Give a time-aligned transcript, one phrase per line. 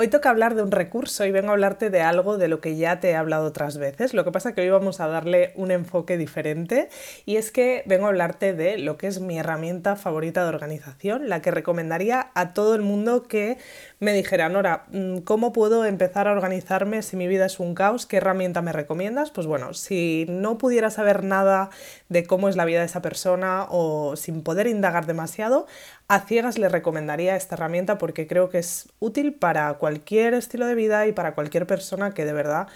[0.00, 2.74] Hoy toca hablar de un recurso y vengo a hablarte de algo de lo que
[2.74, 4.14] ya te he hablado otras veces.
[4.14, 6.88] Lo que pasa que hoy vamos a darle un enfoque diferente
[7.26, 11.28] y es que vengo a hablarte de lo que es mi herramienta favorita de organización,
[11.28, 13.58] la que recomendaría a todo el mundo que
[14.00, 18.06] me dijera, Nora, mm, ¿cómo puedo empezar a organizarme si mi vida es un caos?
[18.06, 19.30] ¿Qué herramienta me recomiendas?
[19.30, 21.68] Pues bueno, si no pudiera saber nada
[22.08, 25.66] de cómo es la vida de esa persona o sin poder indagar demasiado,
[26.08, 30.74] a ciegas le recomendaría esta herramienta porque creo que es útil para cualquier estilo de
[30.74, 32.68] vida y para cualquier persona que de verdad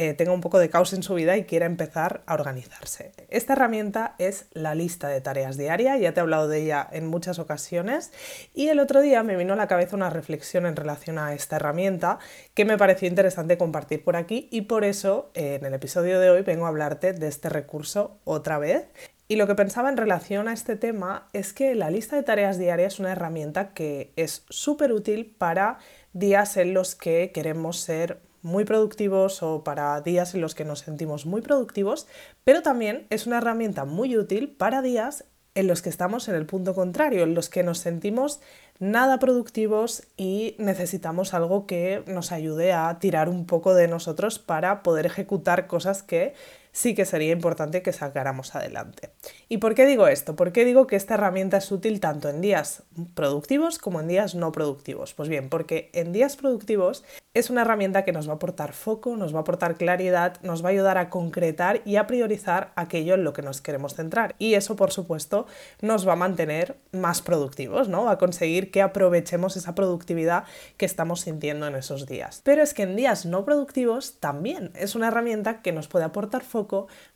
[0.00, 3.12] eh, tenga un poco de caos en su vida y quiera empezar a organizarse.
[3.28, 7.06] Esta herramienta es la lista de tareas diaria, ya te he hablado de ella en
[7.06, 8.10] muchas ocasiones
[8.54, 11.56] y el otro día me vino a la cabeza una reflexión en relación a esta
[11.56, 12.18] herramienta
[12.54, 16.30] que me pareció interesante compartir por aquí y por eso eh, en el episodio de
[16.30, 18.86] hoy vengo a hablarte de este recurso otra vez
[19.28, 22.56] y lo que pensaba en relación a este tema es que la lista de tareas
[22.56, 25.76] diarias es una herramienta que es súper útil para
[26.14, 30.80] días en los que queremos ser muy productivos o para días en los que nos
[30.80, 32.06] sentimos muy productivos,
[32.44, 35.24] pero también es una herramienta muy útil para días
[35.54, 38.40] en los que estamos en el punto contrario, en los que nos sentimos
[38.78, 44.82] nada productivos y necesitamos algo que nos ayude a tirar un poco de nosotros para
[44.82, 46.34] poder ejecutar cosas que
[46.72, 49.10] sí que sería importante que sacáramos adelante.
[49.48, 50.36] ¿Y por qué digo esto?
[50.36, 52.82] ¿Por qué digo que esta herramienta es útil tanto en días
[53.14, 55.14] productivos como en días no productivos?
[55.14, 57.04] Pues bien, porque en días productivos
[57.34, 60.64] es una herramienta que nos va a aportar foco, nos va a aportar claridad, nos
[60.64, 64.34] va a ayudar a concretar y a priorizar aquello en lo que nos queremos centrar.
[64.38, 65.46] Y eso, por supuesto,
[65.80, 68.04] nos va a mantener más productivos, ¿no?
[68.04, 70.44] Va a conseguir que aprovechemos esa productividad
[70.76, 72.40] que estamos sintiendo en esos días.
[72.44, 76.42] Pero es que en días no productivos también es una herramienta que nos puede aportar
[76.42, 76.59] foco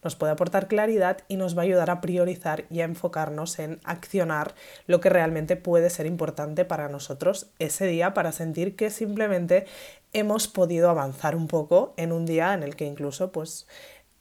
[0.03, 3.81] nos puede aportar claridad y nos va a ayudar a priorizar y a enfocarnos en
[3.85, 4.55] accionar
[4.87, 9.67] lo que realmente puede ser importante para nosotros ese día para sentir que simplemente
[10.13, 13.67] hemos podido avanzar un poco en un día en el que incluso pues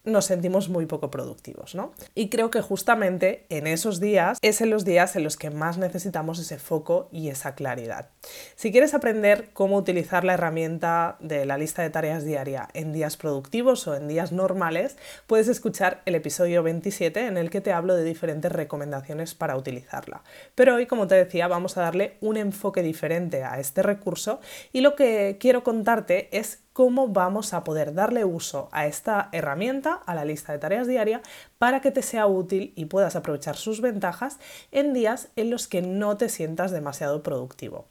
[0.03, 1.94] nos sentimos muy poco productivos, ¿no?
[2.14, 5.78] Y creo que justamente en esos días es en los días en los que más
[5.78, 8.09] necesitamos ese foco y esa claridad.
[8.56, 13.16] Si quieres aprender cómo utilizar la herramienta de la lista de tareas diaria en días
[13.16, 14.97] productivos o en días normales,
[15.28, 20.24] puedes escuchar el episodio 27 en el que te hablo de diferentes recomendaciones para utilizarla.
[20.56, 24.81] Pero hoy, como te decía, vamos a darle un enfoque diferente a este recurso y
[24.81, 30.16] lo que quiero contarte es cómo vamos a poder darle uso a esta herramienta, a
[30.16, 31.22] la lista de tareas diaria,
[31.63, 34.38] para que te sea útil y puedas aprovechar sus ventajas
[34.74, 37.85] en días en los que no te sientas demasiado productivo.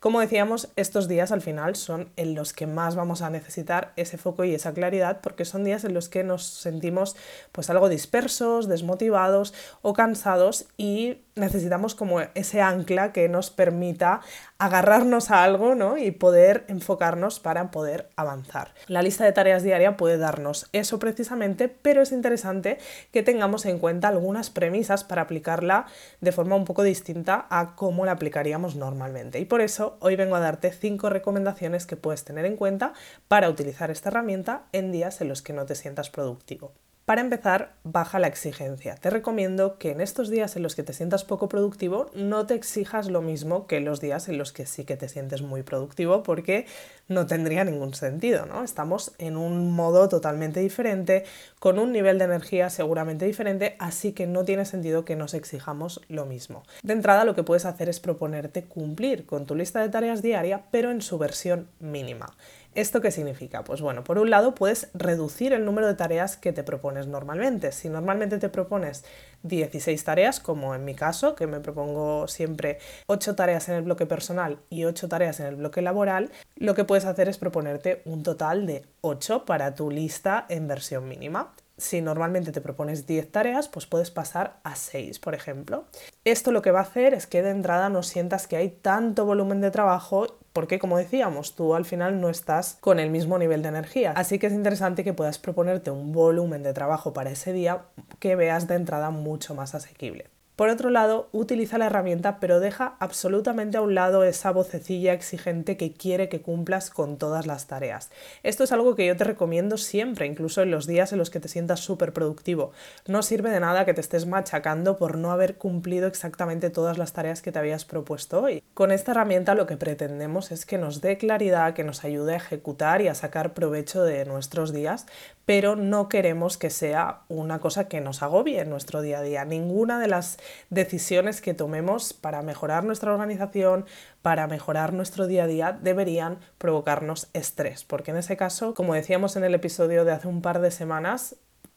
[0.00, 4.16] Como decíamos, estos días al final son en los que más vamos a necesitar ese
[4.16, 7.16] foco y esa claridad porque son días en los que nos sentimos
[7.52, 9.52] pues algo dispersos, desmotivados
[9.82, 14.20] o cansados y necesitamos como ese ancla que nos permita
[14.58, 15.96] agarrarnos a algo ¿no?
[15.96, 18.74] y poder enfocarnos para poder avanzar.
[18.88, 22.78] La lista de tareas diaria puede darnos eso precisamente, pero es interesante
[23.12, 25.86] que que tengamos en cuenta algunas premisas para aplicarla
[26.20, 29.40] de forma un poco distinta a cómo la aplicaríamos normalmente.
[29.40, 32.92] Y por eso hoy vengo a darte cinco recomendaciones que puedes tener en cuenta
[33.26, 36.70] para utilizar esta herramienta en días en los que no te sientas productivo.
[37.08, 38.94] Para empezar, baja la exigencia.
[38.96, 42.52] Te recomiendo que en estos días en los que te sientas poco productivo no te
[42.52, 46.22] exijas lo mismo que los días en los que sí que te sientes muy productivo
[46.22, 46.66] porque
[47.08, 48.62] no tendría ningún sentido, ¿no?
[48.62, 51.24] Estamos en un modo totalmente diferente,
[51.58, 56.02] con un nivel de energía seguramente diferente, así que no tiene sentido que nos exijamos
[56.08, 56.62] lo mismo.
[56.82, 60.64] De entrada lo que puedes hacer es proponerte cumplir con tu lista de tareas diaria,
[60.70, 62.36] pero en su versión mínima.
[62.74, 63.64] ¿Esto qué significa?
[63.64, 67.72] Pues bueno, por un lado puedes reducir el número de tareas que te propones normalmente.
[67.72, 69.04] Si normalmente te propones
[69.42, 74.06] 16 tareas, como en mi caso, que me propongo siempre 8 tareas en el bloque
[74.06, 78.22] personal y 8 tareas en el bloque laboral, lo que puedes hacer es proponerte un
[78.22, 81.54] total de 8 para tu lista en versión mínima.
[81.78, 85.84] Si normalmente te propones 10 tareas, pues puedes pasar a 6, por ejemplo.
[86.24, 89.24] Esto lo que va a hacer es que de entrada no sientas que hay tanto
[89.24, 93.62] volumen de trabajo porque como decíamos, tú al final no estás con el mismo nivel
[93.62, 94.12] de energía.
[94.16, 97.82] Así que es interesante que puedas proponerte un volumen de trabajo para ese día
[98.18, 100.26] que veas de entrada mucho más asequible.
[100.58, 105.76] Por otro lado, utiliza la herramienta pero deja absolutamente a un lado esa vocecilla exigente
[105.76, 108.10] que quiere que cumplas con todas las tareas.
[108.42, 111.38] Esto es algo que yo te recomiendo siempre, incluso en los días en los que
[111.38, 112.72] te sientas súper productivo.
[113.06, 117.12] No sirve de nada que te estés machacando por no haber cumplido exactamente todas las
[117.12, 118.60] tareas que te habías propuesto hoy.
[118.74, 122.38] Con esta herramienta lo que pretendemos es que nos dé claridad, que nos ayude a
[122.38, 125.06] ejecutar y a sacar provecho de nuestros días,
[125.48, 129.46] pero no queremos que sea una cosa que nos agobie en nuestro día a día.
[129.46, 130.36] Ninguna de las
[130.68, 133.86] decisiones que tomemos para mejorar nuestra organización,
[134.20, 139.36] para mejorar nuestro día a día, deberían provocarnos estrés, porque en ese caso, como decíamos
[139.36, 141.36] en el episodio de hace un par de semanas,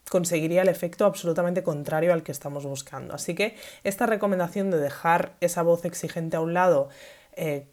[0.09, 3.13] conseguiría el efecto absolutamente contrario al que estamos buscando.
[3.13, 6.89] Así que esta recomendación de dejar esa voz exigente a un lado,
[7.37, 7.67] eh,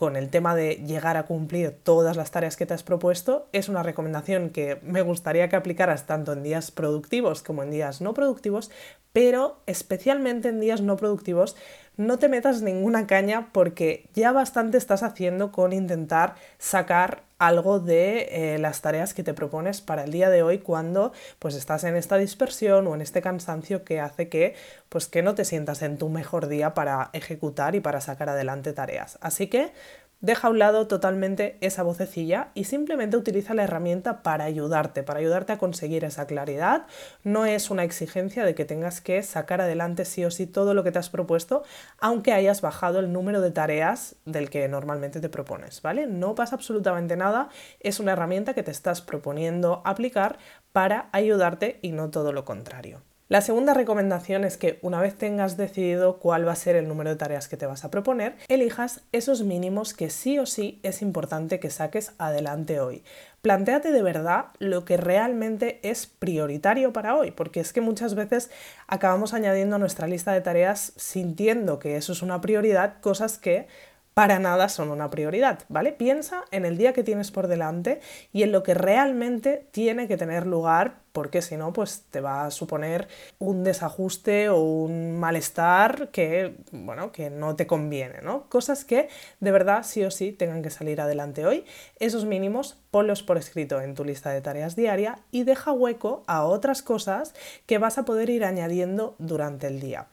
[0.00, 3.68] con el tema de llegar a cumplir todas las tareas que te has propuesto, es
[3.68, 8.14] una recomendación que me gustaría que aplicaras tanto en días productivos como en días no
[8.14, 8.70] productivos,
[9.12, 11.56] pero especialmente en días no productivos
[11.96, 18.54] no te metas ninguna caña porque ya bastante estás haciendo con intentar sacar algo de
[18.54, 21.96] eh, las tareas que te propones para el día de hoy cuando pues estás en
[21.96, 24.54] esta dispersión o en este cansancio que hace que
[24.88, 28.72] pues que no te sientas en tu mejor día para ejecutar y para sacar adelante
[28.72, 29.18] tareas.
[29.20, 29.72] Así que
[30.20, 35.18] Deja a un lado totalmente esa vocecilla y simplemente utiliza la herramienta para ayudarte, para
[35.18, 36.86] ayudarte a conseguir esa claridad.
[37.24, 40.84] No es una exigencia de que tengas que sacar adelante sí o sí todo lo
[40.84, 41.62] que te has propuesto,
[41.98, 46.06] aunque hayas bajado el número de tareas del que normalmente te propones, ¿vale?
[46.06, 47.48] No pasa absolutamente nada,
[47.80, 50.38] es una herramienta que te estás proponiendo aplicar
[50.72, 53.09] para ayudarte y no todo lo contrario.
[53.30, 57.10] La segunda recomendación es que una vez tengas decidido cuál va a ser el número
[57.10, 61.00] de tareas que te vas a proponer, elijas esos mínimos que sí o sí es
[61.00, 63.04] importante que saques adelante hoy.
[63.40, 68.50] Plantéate de verdad lo que realmente es prioritario para hoy, porque es que muchas veces
[68.88, 73.68] acabamos añadiendo a nuestra lista de tareas sintiendo que eso es una prioridad, cosas que
[74.12, 75.92] para nada son una prioridad, ¿vale?
[75.92, 78.00] Piensa en el día que tienes por delante
[78.32, 82.46] y en lo que realmente tiene que tener lugar porque si no, pues te va
[82.46, 83.08] a suponer
[83.38, 88.48] un desajuste o un malestar que, bueno, que no te conviene, ¿no?
[88.48, 89.08] Cosas que
[89.40, 91.64] de verdad sí o sí tengan que salir adelante hoy.
[91.98, 96.44] Esos mínimos ponlos por escrito en tu lista de tareas diaria y deja hueco a
[96.44, 97.34] otras cosas
[97.66, 100.08] que vas a poder ir añadiendo durante el día.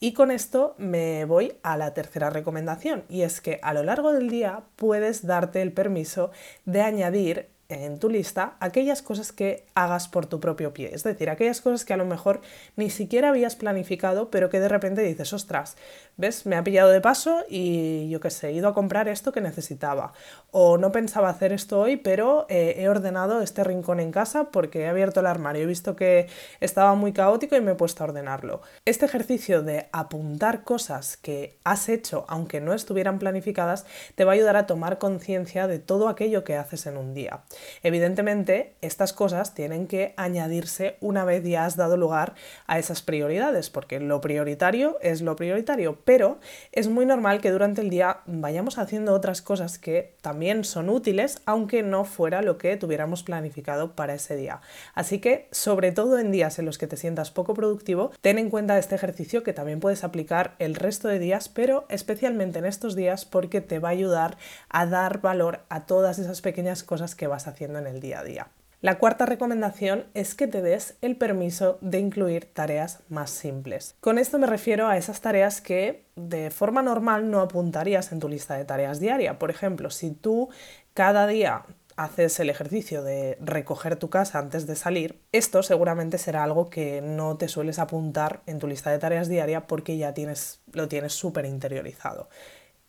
[0.00, 4.12] Y con esto me voy a la tercera recomendación y es que a lo largo
[4.12, 6.32] del día puedes darte el permiso
[6.64, 11.30] de añadir en tu lista aquellas cosas que hagas por tu propio pie, es decir,
[11.30, 12.40] aquellas cosas que a lo mejor
[12.76, 15.76] ni siquiera habías planificado, pero que de repente dices, ostras,
[16.16, 16.46] ¿ves?
[16.46, 19.40] Me ha pillado de paso y yo qué sé, he ido a comprar esto que
[19.40, 20.12] necesitaba.
[20.50, 24.82] O no pensaba hacer esto hoy, pero eh, he ordenado este rincón en casa porque
[24.82, 26.28] he abierto el armario, he visto que
[26.60, 28.60] estaba muy caótico y me he puesto a ordenarlo.
[28.84, 34.34] Este ejercicio de apuntar cosas que has hecho, aunque no estuvieran planificadas, te va a
[34.34, 37.42] ayudar a tomar conciencia de todo aquello que haces en un día.
[37.82, 42.34] Evidentemente, estas cosas tienen que añadirse una vez ya has dado lugar
[42.66, 46.38] a esas prioridades, porque lo prioritario es lo prioritario, pero
[46.72, 51.40] es muy normal que durante el día vayamos haciendo otras cosas que también son útiles,
[51.46, 54.60] aunque no fuera lo que tuviéramos planificado para ese día.
[54.94, 58.50] Así que, sobre todo en días en los que te sientas poco productivo, ten en
[58.50, 62.96] cuenta este ejercicio que también puedes aplicar el resto de días, pero especialmente en estos
[62.96, 64.36] días porque te va a ayudar
[64.68, 68.24] a dar valor a todas esas pequeñas cosas que vas haciendo en el día a
[68.24, 68.48] día.
[68.82, 73.94] La cuarta recomendación es que te des el permiso de incluir tareas más simples.
[74.00, 78.28] Con esto me refiero a esas tareas que de forma normal no apuntarías en tu
[78.28, 79.38] lista de tareas diaria.
[79.38, 80.48] Por ejemplo, si tú
[80.94, 81.62] cada día
[81.94, 87.02] haces el ejercicio de recoger tu casa antes de salir, esto seguramente será algo que
[87.02, 91.12] no te sueles apuntar en tu lista de tareas diaria porque ya tienes, lo tienes
[91.12, 92.28] súper interiorizado.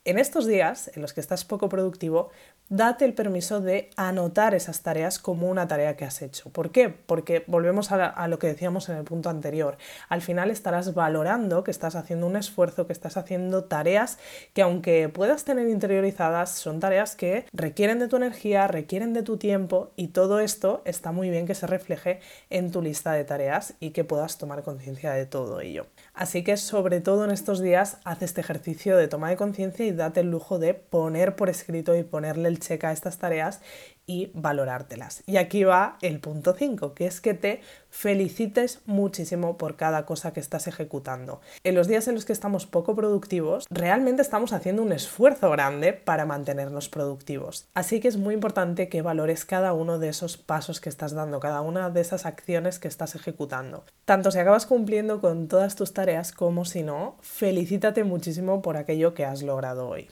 [0.06, 2.30] En estos días en los que estás poco productivo,
[2.76, 6.50] date el permiso de anotar esas tareas como una tarea que has hecho.
[6.50, 6.90] ¿Por qué?
[6.90, 9.78] Porque volvemos a, lo que decíamos en el punto anterior.
[10.10, 14.18] Al final estarás valorando que estás haciendo un esfuerzo, que estás haciendo tareas
[14.54, 19.38] que aunque puedas tener interiorizadas, son tareas que requieren de tu energía, requieren de tu
[19.38, 23.76] tiempo y todo esto está muy bien que se refleje en tu lista de tareas
[23.80, 25.86] y que puedas tomar conciencia de todo ello.
[26.14, 29.92] Así que sobre todo en estos días haz este ejercicio de toma de conciencia y
[29.92, 33.62] date el lujo de poner por escrito y ponerle el check a estas tareas
[34.06, 35.24] y valorártelas.
[35.26, 37.62] Y aquí va el punto 5, que es que te
[37.94, 41.42] felicites muchísimo por cada cosa que estás ejecutando.
[41.64, 45.94] En los días en los que estamos poco productivos, realmente estamos haciendo un esfuerzo grande
[45.94, 47.68] para mantenernos productivos.
[47.76, 51.40] Así que es muy importante que valores cada uno de esos pasos que estás dando,
[51.40, 53.86] cada una de esas acciones que estás ejecutando.
[54.06, 59.14] Tanto si acabas cumpliendo con todas tus tareas como si no, felicítate muchísimo por aquello
[59.14, 60.10] que has logrado hoy.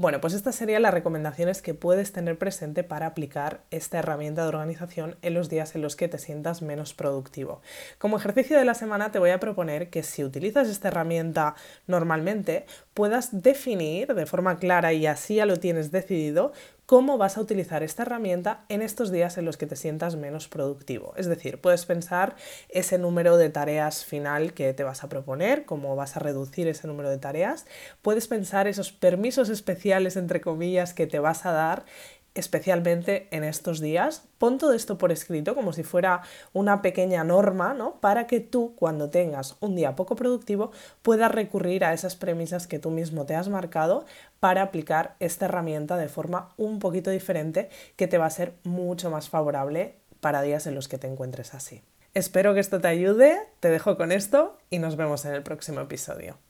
[0.00, 4.48] Bueno, pues estas serían las recomendaciones que puedes tener presente para aplicar esta herramienta de
[4.48, 7.60] organización en los días en los que te sientas menos productivo.
[7.98, 11.54] Como ejercicio de la semana te voy a proponer que si utilizas esta herramienta
[11.86, 12.64] normalmente,
[12.94, 16.54] puedas definir de forma clara y así ya lo tienes decidido
[16.90, 20.48] cómo vas a utilizar esta herramienta en estos días en los que te sientas menos
[20.48, 21.14] productivo.
[21.16, 22.34] Es decir, puedes pensar
[22.68, 26.88] ese número de tareas final que te vas a proponer, cómo vas a reducir ese
[26.88, 27.64] número de tareas.
[28.02, 31.84] Puedes pensar esos permisos especiales, entre comillas, que te vas a dar
[32.34, 34.24] especialmente en estos días.
[34.38, 36.22] Pon todo esto por escrito como si fuera
[36.52, 38.00] una pequeña norma, ¿no?
[38.00, 40.72] Para que tú, cuando tengas un día poco productivo,
[41.02, 44.04] puedas recurrir a esas premisas que tú mismo te has marcado
[44.38, 49.10] para aplicar esta herramienta de forma un poquito diferente que te va a ser mucho
[49.10, 51.82] más favorable para días en los que te encuentres así.
[52.12, 55.80] Espero que esto te ayude, te dejo con esto y nos vemos en el próximo
[55.80, 56.49] episodio.